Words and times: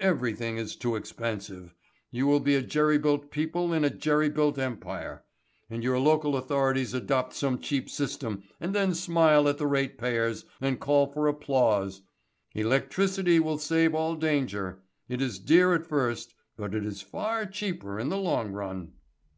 Everything 0.00 0.58
is 0.58 0.76
too 0.76 0.94
expensive. 0.94 1.74
You 2.10 2.26
will 2.26 2.40
be 2.40 2.54
a 2.54 2.60
jerry 2.60 2.98
built 2.98 3.30
people 3.30 3.72
in 3.72 3.82
a 3.82 3.88
jerry 3.88 4.28
built 4.28 4.58
empire. 4.58 5.24
And 5.70 5.82
your 5.82 5.98
local 5.98 6.36
authorities 6.36 6.92
adopt 6.92 7.32
some 7.32 7.58
cheap 7.58 7.88
system 7.88 8.42
and 8.60 8.74
then 8.74 8.92
smile 8.94 9.48
at 9.48 9.56
the 9.56 9.66
ratepayers 9.66 10.44
and 10.60 10.78
call 10.78 11.06
for 11.06 11.28
applause. 11.28 12.02
Electricity 12.54 13.40
will 13.40 13.56
save 13.56 13.94
all 13.94 14.16
danger. 14.16 14.82
It 15.08 15.22
is 15.22 15.38
dear 15.38 15.72
at 15.72 15.86
first, 15.86 16.34
but 16.58 16.74
it 16.74 16.84
is 16.84 17.00
far 17.00 17.46
cheaper 17.46 17.98
in 17.98 18.10
the 18.10 18.18
long 18.18 18.52
run." 18.52 18.92